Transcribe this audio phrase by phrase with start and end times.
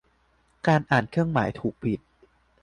[0.67, 1.99] การอ่านเครื่องหมาย ถูก ผิด